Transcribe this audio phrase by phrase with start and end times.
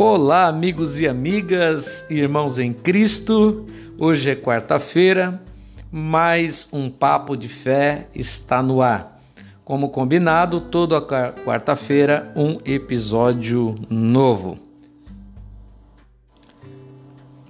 [0.00, 3.66] Olá, amigos e amigas, irmãos em Cristo.
[3.98, 5.42] Hoje é quarta-feira,
[5.90, 9.20] mais um papo de fé está no ar.
[9.64, 14.56] Como combinado, toda quarta-feira um episódio novo.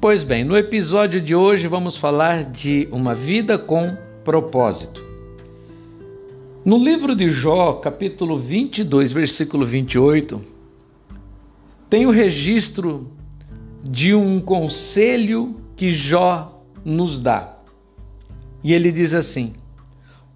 [0.01, 3.95] Pois bem, no episódio de hoje vamos falar de uma vida com
[4.25, 5.05] propósito.
[6.65, 10.57] No livro de Jó, capítulo 22, versículo 28,
[11.89, 13.13] tem o registro
[13.83, 17.57] de um conselho que Jó nos dá.
[18.63, 19.55] E ele diz assim: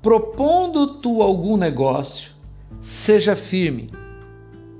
[0.00, 2.32] Propondo tu algum negócio,
[2.80, 3.90] seja firme,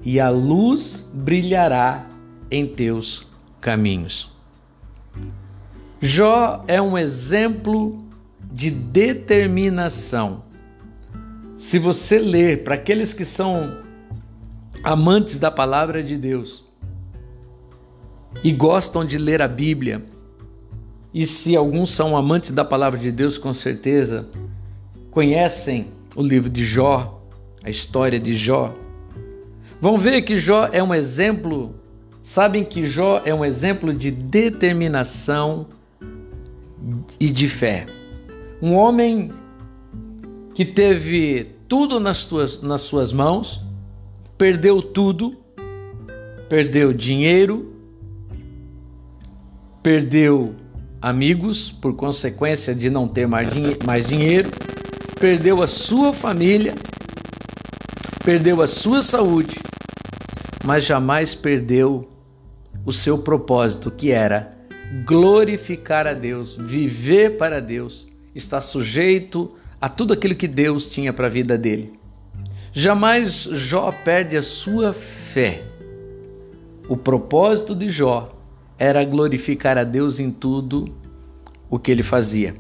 [0.05, 2.09] e a luz brilhará
[2.51, 3.29] em teus
[3.61, 4.31] caminhos.
[6.01, 8.05] Jó é um exemplo
[8.53, 10.43] de determinação.
[11.55, 13.83] Se você ler, para aqueles que são
[14.83, 16.65] amantes da palavra de Deus
[18.43, 20.03] e gostam de ler a Bíblia,
[21.15, 24.29] e se alguns são amantes da palavra de Deus, com certeza
[25.11, 27.23] conhecem o livro de Jó,
[27.63, 28.75] a história de Jó,
[29.81, 31.75] vão ver que Jó é um exemplo,
[32.23, 35.67] sabem que Jó é um exemplo de determinação
[37.21, 37.87] e de fé.
[38.61, 39.31] Um homem
[40.55, 43.63] que teve tudo nas, tuas, nas suas mãos,
[44.43, 45.37] perdeu tudo,
[46.49, 47.77] perdeu dinheiro,
[49.81, 50.57] perdeu
[51.01, 53.49] amigos por consequência de não ter mais,
[53.87, 54.51] mais dinheiro,
[55.15, 56.75] perdeu a sua família,
[58.25, 59.61] perdeu a sua saúde,
[60.65, 62.11] mas jamais perdeu
[62.85, 64.59] o seu propósito, que era
[65.07, 71.29] glorificar a Deus, viver para Deus, estar sujeito a tudo aquilo que Deus tinha para
[71.29, 72.02] a vida dele.
[72.75, 75.63] Jamais Jó perde a sua fé.
[76.89, 78.35] O propósito de Jó
[78.79, 80.87] era glorificar a Deus em tudo
[81.69, 82.57] o que ele fazia.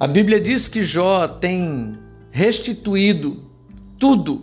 [0.00, 1.92] A Bíblia diz que Jó tem
[2.32, 3.44] restituído
[4.00, 4.42] tudo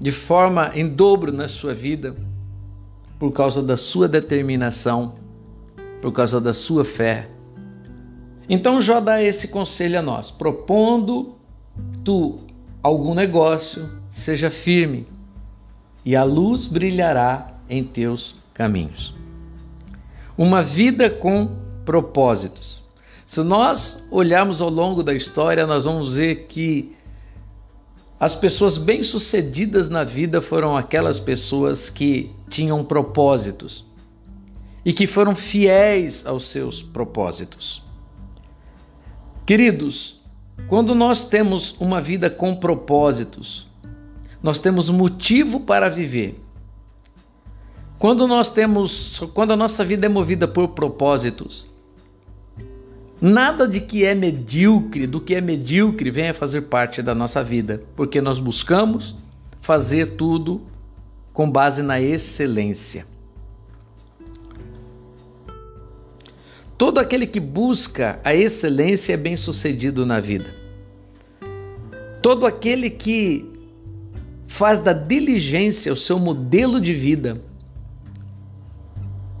[0.00, 2.16] de forma em dobro na sua vida
[3.18, 5.12] por causa da sua determinação,
[6.00, 7.28] por causa da sua fé.
[8.48, 11.36] Então Jó dá esse conselho a nós: propondo
[12.02, 12.38] tu
[12.86, 15.08] algum negócio, seja firme,
[16.04, 19.12] e a luz brilhará em teus caminhos.
[20.38, 21.50] Uma vida com
[21.84, 22.84] propósitos.
[23.24, 26.94] Se nós olharmos ao longo da história, nós vamos ver que
[28.20, 33.84] as pessoas bem-sucedidas na vida foram aquelas pessoas que tinham propósitos
[34.84, 37.82] e que foram fiéis aos seus propósitos.
[39.44, 40.15] Queridos,
[40.68, 43.68] quando nós temos uma vida com propósitos,
[44.42, 46.40] nós temos motivo para viver.
[47.98, 51.66] Quando nós temos, quando a nossa vida é movida por propósitos,
[53.20, 57.82] nada de que é medíocre, do que é medíocre, venha fazer parte da nossa vida,
[57.94, 59.14] porque nós buscamos
[59.60, 60.60] fazer tudo
[61.32, 63.06] com base na excelência.
[66.78, 70.54] Todo aquele que busca a excelência é bem-sucedido na vida.
[72.22, 73.50] Todo aquele que
[74.46, 77.40] faz da diligência o seu modelo de vida,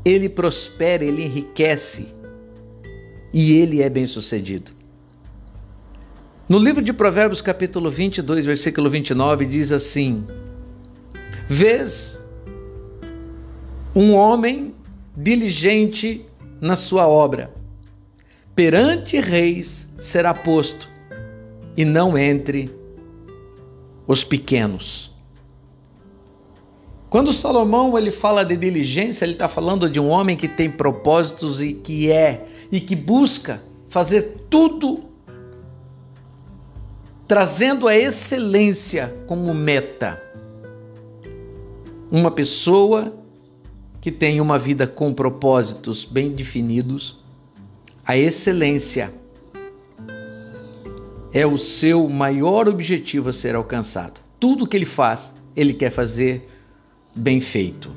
[0.04, 2.14] ele prospera, ele enriquece
[3.34, 4.72] e ele é bem-sucedido.
[6.48, 10.24] No livro de Provérbios, capítulo 22, versículo 29, diz assim:
[11.48, 12.18] Vês
[13.94, 14.74] um homem
[15.16, 16.24] diligente
[16.60, 17.50] na sua obra.
[18.54, 20.88] Perante reis será posto,
[21.76, 22.70] e não entre
[24.06, 25.14] os pequenos.
[27.10, 31.60] Quando Salomão ele fala de diligência, ele está falando de um homem que tem propósitos
[31.60, 35.04] e que é e que busca fazer tudo
[37.26, 40.22] trazendo a excelência como meta.
[42.10, 43.12] Uma pessoa
[44.06, 47.18] que tem uma vida com propósitos bem definidos,
[48.04, 49.12] a excelência
[51.32, 54.20] é o seu maior objetivo a ser alcançado.
[54.38, 56.48] Tudo que ele faz, ele quer fazer
[57.16, 57.90] bem feito.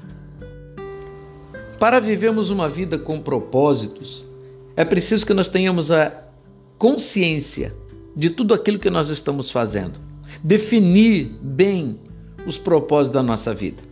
[1.80, 4.26] Para vivermos uma vida com propósitos,
[4.76, 6.24] é preciso que nós tenhamos a
[6.80, 7.72] consciência
[8.16, 10.00] de tudo aquilo que nós estamos fazendo,
[10.44, 12.00] definir bem
[12.48, 13.89] os propósitos da nossa vida.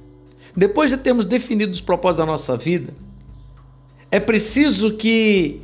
[0.57, 2.91] Depois de termos definido os propósitos da nossa vida,
[4.09, 5.61] é preciso que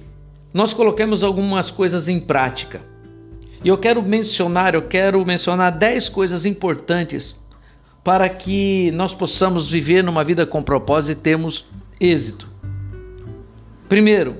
[0.53, 2.79] nós coloquemos algumas coisas em prática.
[3.63, 7.41] E eu quero mencionar, eu quero mencionar 10 coisas importantes
[8.03, 11.65] para que nós possamos viver numa vida com propósito e termos
[11.99, 12.47] êxito.
[13.89, 14.35] Primeiro,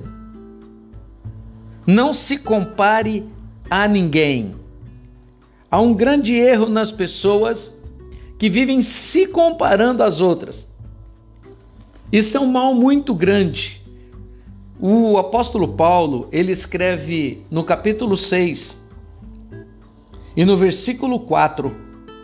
[1.88, 3.26] não se compare
[3.72, 4.54] a ninguém.
[5.72, 7.82] Há um grande erro nas pessoas
[8.44, 10.70] que vivem se comparando às outras.
[12.12, 13.82] Isso é um mal muito grande.
[14.78, 18.86] O apóstolo Paulo, ele escreve no capítulo 6
[20.36, 21.74] e no versículo 4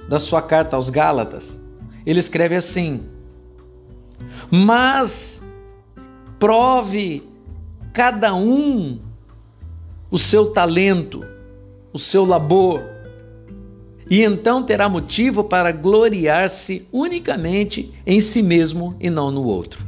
[0.09, 1.57] da sua carta aos Gálatas,
[2.05, 3.05] ele escreve assim:
[4.51, 5.41] Mas
[6.37, 7.23] prove
[7.93, 8.99] cada um
[10.11, 11.25] o seu talento,
[11.93, 12.81] o seu labor,
[14.09, 19.85] e então terá motivo para gloriar-se unicamente em si mesmo e não no outro.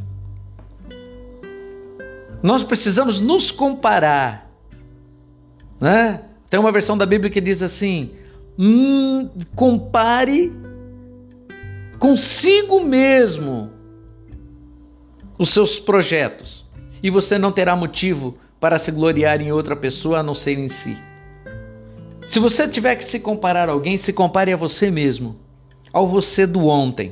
[2.44, 4.50] Nós precisamos nos comparar,
[5.79, 6.21] né?
[6.50, 8.12] Tem uma versão da Bíblia que diz assim:
[8.57, 10.51] hum, compare
[11.97, 13.71] consigo mesmo
[15.38, 16.65] os seus projetos
[17.01, 20.69] e você não terá motivo para se gloriar em outra pessoa a não ser em
[20.69, 20.95] si.
[22.31, 25.36] Se você tiver que se comparar a alguém, se compare a você mesmo,
[25.92, 27.12] ao você do ontem.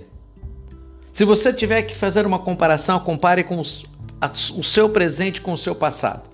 [1.12, 3.86] Se você tiver que fazer uma comparação, compare com os,
[4.22, 6.30] a, o seu presente com o seu passado.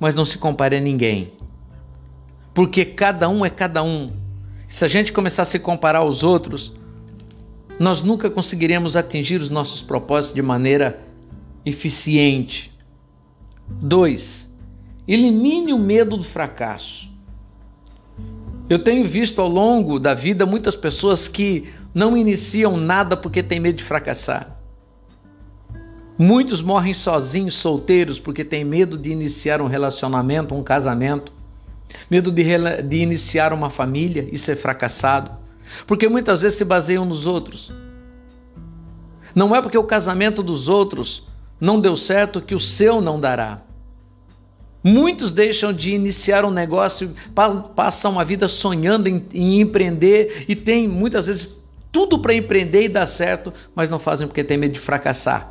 [0.00, 1.34] Mas não se compare a ninguém.
[2.54, 4.10] Porque cada um é cada um.
[4.66, 6.72] Se a gente começar a se comparar aos outros,
[7.78, 10.98] nós nunca conseguiremos atingir os nossos propósitos de maneira
[11.62, 12.72] eficiente.
[13.68, 14.50] 2.
[15.06, 17.17] Elimine o medo do fracasso.
[18.68, 23.58] Eu tenho visto ao longo da vida muitas pessoas que não iniciam nada porque têm
[23.58, 24.58] medo de fracassar.
[26.18, 31.32] Muitos morrem sozinhos, solteiros, porque têm medo de iniciar um relacionamento, um casamento,
[32.10, 32.44] medo de,
[32.82, 35.30] de iniciar uma família e ser fracassado,
[35.86, 37.72] porque muitas vezes se baseiam nos outros.
[39.34, 41.28] Não é porque o casamento dos outros
[41.60, 43.62] não deu certo que o seu não dará.
[44.82, 47.12] Muitos deixam de iniciar um negócio,
[47.74, 52.88] passam a vida sonhando em, em empreender e tem muitas vezes tudo para empreender e
[52.88, 55.50] dar certo, mas não fazem porque tem medo de fracassar,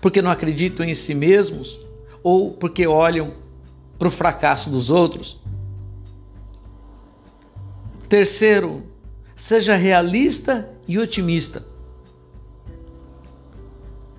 [0.00, 1.80] porque não acreditam em si mesmos
[2.22, 3.34] ou porque olham
[3.98, 5.40] para o fracasso dos outros.
[8.08, 8.84] Terceiro,
[9.34, 11.73] seja realista e otimista.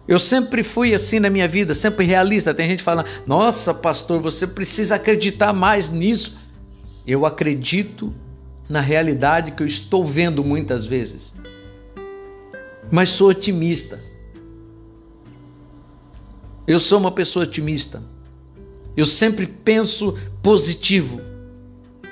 [0.08, 2.54] Eu sempre fui assim na minha vida, sempre realista.
[2.54, 6.38] Tem gente falando: "Nossa, pastor, você precisa acreditar mais nisso".
[7.08, 8.14] Eu acredito
[8.70, 11.34] na realidade que eu estou vendo muitas vezes.
[12.92, 14.00] Mas sou otimista.
[16.68, 18.02] Eu sou uma pessoa otimista.
[18.98, 21.22] Eu sempre penso positivo,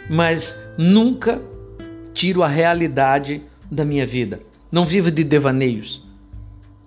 [0.10, 1.42] mas nunca
[2.14, 3.42] tiro a realidade
[3.72, 4.42] da minha vida.
[4.72, 6.06] Não vivo de devaneios.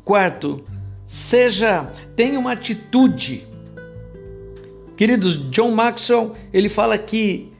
[0.04, 0.62] Quarto,
[1.06, 3.46] seja, tenha uma atitude.
[4.96, 7.52] Queridos, John Maxwell, ele fala que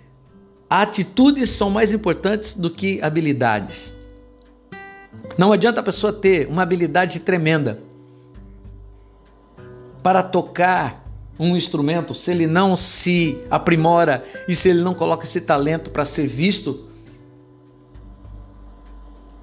[0.68, 3.94] atitudes são mais importantes do que habilidades.
[5.38, 7.80] Não adianta a pessoa ter uma habilidade tremenda
[10.02, 11.04] para tocar
[11.38, 16.04] um instrumento se ele não se aprimora e se ele não coloca esse talento para
[16.04, 16.88] ser visto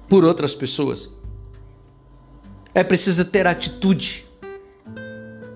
[0.08, 1.13] por outras pessoas.
[2.74, 4.26] É preciso ter atitude.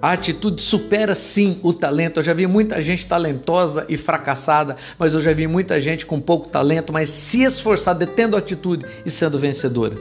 [0.01, 2.21] A atitude supera sim o talento.
[2.21, 6.21] Eu já vi muita gente talentosa e fracassada, mas eu já vi muita gente com
[6.21, 9.99] pouco talento, mas se esforçada, tendo atitude e sendo vencedora.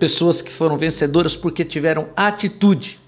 [0.00, 2.98] Pessoas que foram vencedoras porque tiveram atitude.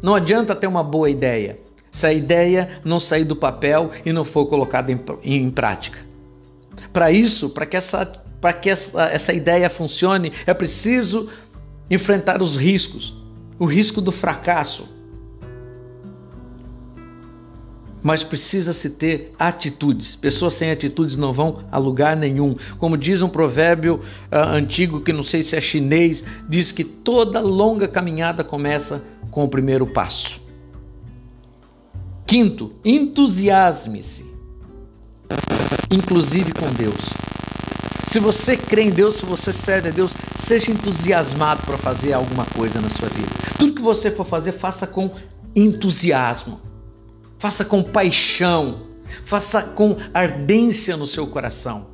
[0.00, 1.58] Não adianta ter uma boa ideia
[1.90, 6.00] se a ideia não sair do papel e não for colocada em, em prática.
[6.92, 8.04] Para isso, para que, essa,
[8.60, 11.28] que essa, essa ideia funcione, é preciso
[11.94, 13.14] enfrentar os riscos,
[13.58, 14.88] o risco do fracasso.
[18.02, 20.14] Mas precisa-se ter atitudes.
[20.14, 22.54] Pessoas sem atitudes não vão a lugar nenhum.
[22.78, 23.96] Como diz um provérbio
[24.30, 29.42] uh, antigo, que não sei se é chinês, diz que toda longa caminhada começa com
[29.42, 30.38] o primeiro passo.
[32.26, 34.26] Quinto, entusiasme-se,
[35.90, 37.33] inclusive com Deus.
[38.06, 42.44] Se você crê em Deus, se você serve a Deus, seja entusiasmado para fazer alguma
[42.44, 43.28] coisa na sua vida.
[43.58, 45.14] Tudo que você for fazer, faça com
[45.56, 46.60] entusiasmo,
[47.38, 48.86] faça com paixão,
[49.24, 51.86] faça com ardência no seu coração.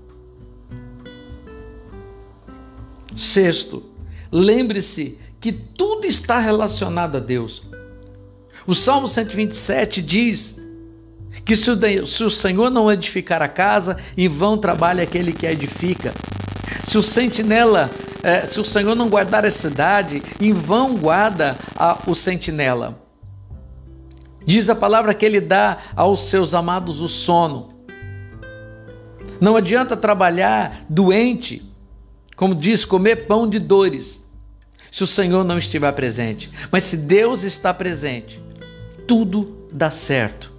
[3.15, 3.85] Sexto,
[4.33, 7.65] lembre-se que tudo está relacionado a Deus.
[8.67, 10.61] O Salmo 127 diz
[11.45, 15.47] que se o, se o Senhor não edificar a casa, em vão trabalha aquele que
[15.47, 16.13] a edifica.
[16.85, 17.91] Se o sentinela
[18.23, 23.01] é, se o Senhor não guardar a cidade, em vão guarda a, o sentinela.
[24.45, 27.69] Diz a palavra que ele dá aos seus amados o sono.
[29.41, 31.63] Não adianta trabalhar doente,
[32.37, 34.25] como diz, comer pão de dores,
[34.91, 36.51] se o Senhor não estiver presente.
[36.71, 38.43] Mas se Deus está presente,
[39.07, 40.53] tudo dá certo.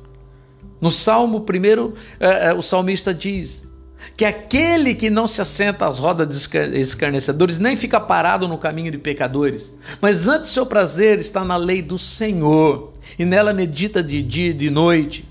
[0.81, 3.69] No Salmo primeiro, é, é, o salmista diz
[4.17, 8.91] que aquele que não se assenta às rodas de escarnecedores nem fica parado no caminho
[8.91, 14.21] de pecadores, mas antes seu prazer está na lei do Senhor e nela medita de
[14.23, 15.29] dia e de noite.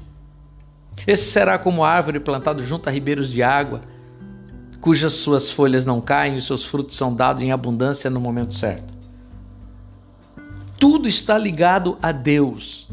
[1.04, 3.80] Esse será como árvore plantada junto a ribeiros de água,
[4.80, 8.94] cujas suas folhas não caem e seus frutos são dados em abundância no momento certo.
[10.78, 12.88] Tudo está ligado a Deus.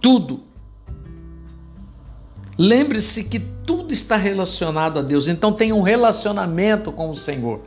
[0.00, 0.45] Tudo.
[2.58, 7.60] Lembre-se que tudo está relacionado a Deus, então tenha um relacionamento com o Senhor.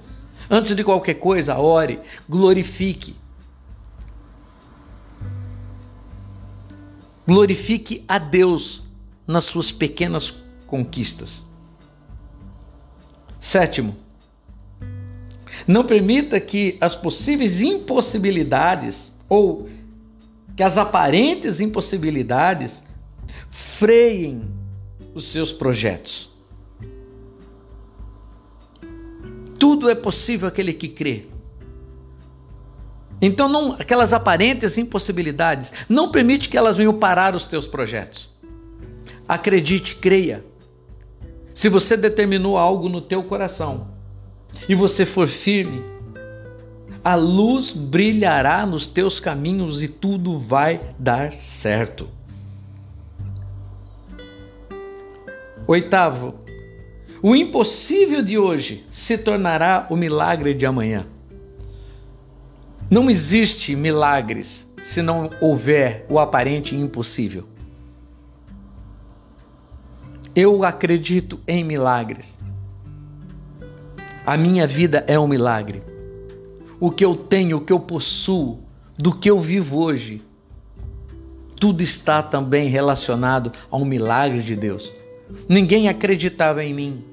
[0.50, 3.16] Antes de qualquer coisa, ore, glorifique.
[7.28, 8.82] Glorifique a Deus
[9.28, 10.34] nas suas pequenas
[10.66, 11.46] conquistas.
[13.40, 13.96] Sétimo,
[15.68, 19.70] não permita que as possíveis impossibilidades ou
[20.56, 22.84] que as aparentes impossibilidades
[23.52, 24.59] freiem
[25.14, 26.30] os seus projetos.
[29.58, 31.26] Tudo é possível aquele que crê.
[33.22, 38.30] Então, não, aquelas aparentes impossibilidades, não permite que elas venham parar os teus projetos.
[39.28, 40.46] Acredite, creia.
[41.54, 43.90] Se você determinou algo no teu coração
[44.70, 45.84] e você for firme,
[47.04, 52.10] a luz brilhará nos teus caminhos e tudo vai dar certo.
[55.70, 56.34] Oitavo,
[57.22, 61.06] o impossível de hoje se tornará o milagre de amanhã.
[62.90, 67.48] Não existe milagres se não houver o aparente impossível.
[70.36, 72.36] Eu acredito em milagres.
[74.26, 75.84] A minha vida é um milagre.
[76.80, 78.64] O que eu tenho, o que eu possuo,
[78.98, 80.24] do que eu vivo hoje,
[81.60, 84.98] tudo está também relacionado a um milagre de Deus.
[85.48, 87.04] Ninguém acreditava em mim.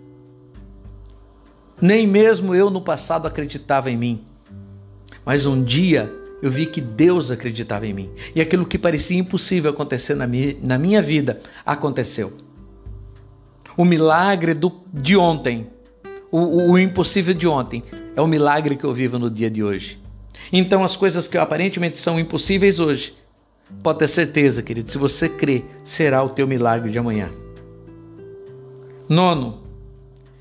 [1.81, 4.25] Nem mesmo eu no passado acreditava em mim.
[5.25, 8.11] Mas um dia eu vi que Deus acreditava em mim.
[8.35, 12.33] E aquilo que parecia impossível acontecer na minha, na minha vida aconteceu.
[13.77, 15.69] O milagre do, de ontem,
[16.31, 17.83] o, o, o impossível de ontem,
[18.15, 20.01] é o milagre que eu vivo no dia de hoje.
[20.53, 23.15] Então, as coisas que aparentemente são impossíveis hoje,
[23.83, 27.31] pode ter certeza, querido, se você crê, será o teu milagre de amanhã.
[29.09, 29.63] Nono,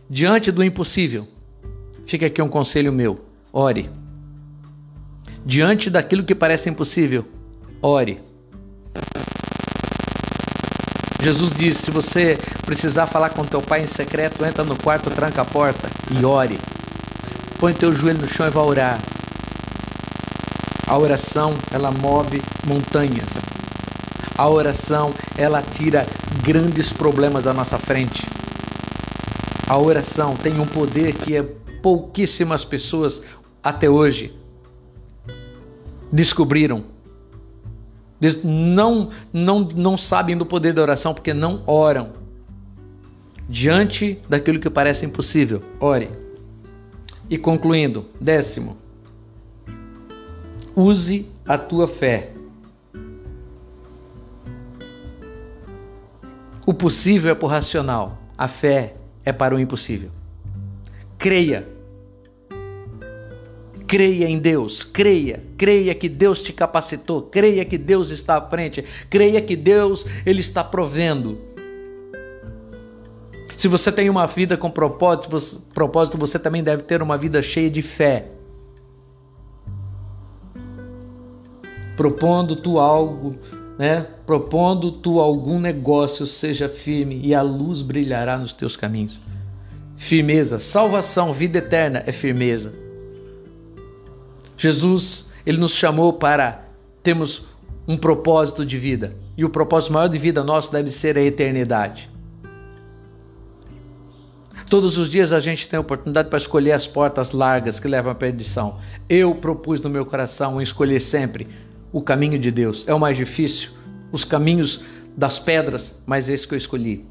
[0.09, 1.27] diante do impossível,
[2.05, 3.89] fica aqui um conselho meu: ore.
[5.45, 7.25] Diante daquilo que parece impossível,
[7.79, 8.19] ore.
[11.21, 15.43] Jesus disse: se você precisar falar com teu pai em secreto, entra no quarto, tranca
[15.43, 16.59] a porta e ore.
[17.59, 18.99] Põe teu joelho no chão e vá orar.
[20.87, 23.37] A oração, ela move montanhas.
[24.35, 26.05] A oração, ela tira
[26.43, 28.34] grandes problemas da nossa frente.
[29.67, 31.41] A oração tem um poder que é
[31.81, 33.23] pouquíssimas pessoas
[33.63, 34.37] até hoje
[36.11, 36.83] descobriram.
[38.43, 42.13] Não, não, não sabem do poder da oração porque não oram.
[43.49, 46.09] Diante daquilo que parece impossível, ore.
[47.27, 48.77] E concluindo, décimo,
[50.75, 52.33] use a tua fé.
[56.67, 58.95] O possível é por racional, a fé
[59.25, 60.11] é para o impossível.
[61.17, 61.67] Creia.
[63.87, 68.83] Creia em Deus, creia, creia que Deus te capacitou, creia que Deus está à frente,
[69.11, 71.37] creia que Deus ele está provendo.
[73.55, 77.41] Se você tem uma vida com propósito, você, propósito, você também deve ter uma vida
[77.41, 78.27] cheia de fé.
[81.95, 83.37] Propondo tu algo,
[83.77, 84.07] né?
[84.25, 89.21] Propondo tu algum negócio, seja firme e a luz brilhará nos teus caminhos.
[89.97, 92.73] Firmeza, salvação, vida eterna é firmeza.
[94.57, 96.65] Jesus, ele nos chamou para
[97.03, 97.45] termos
[97.87, 99.15] um propósito de vida.
[99.37, 102.09] E o propósito maior de vida nosso deve ser a eternidade.
[104.69, 108.11] Todos os dias a gente tem a oportunidade para escolher as portas largas que levam
[108.11, 108.79] à perdição.
[109.07, 111.47] Eu propus no meu coração escolher sempre
[111.95, 112.83] o caminho de Deus.
[112.89, 113.71] É o mais difícil,
[114.11, 114.83] os caminhos
[115.15, 117.07] das pedras, mas esse que eu escolhi.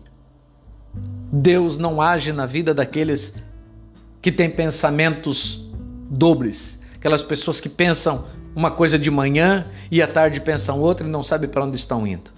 [1.32, 3.34] Deus não age na vida daqueles
[4.20, 5.72] que têm pensamentos
[6.10, 11.10] dobres, aquelas pessoas que pensam uma coisa de manhã e à tarde pensam outra e
[11.10, 12.30] não sabem para onde estão indo.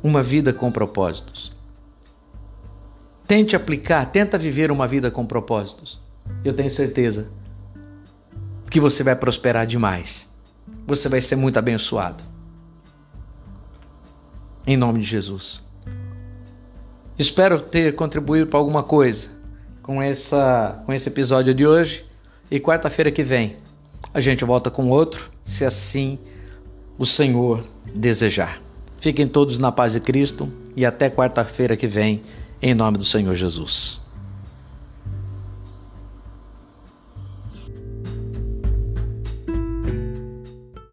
[0.00, 1.52] Uma vida com propósitos.
[3.26, 6.00] Tente aplicar, tenta viver uma vida com propósitos.
[6.44, 7.32] Eu tenho certeza
[8.70, 10.32] que você vai prosperar demais.
[10.86, 12.22] Você vai ser muito abençoado.
[14.66, 15.62] Em nome de Jesus.
[17.18, 19.30] Espero ter contribuído para alguma coisa
[19.82, 22.04] com, essa, com esse episódio de hoje.
[22.50, 23.56] E quarta-feira que vem
[24.14, 26.18] a gente volta com outro, se assim
[26.96, 28.62] o Senhor desejar.
[29.00, 32.22] Fiquem todos na paz de Cristo e até quarta-feira que vem,
[32.62, 34.03] em nome do Senhor Jesus.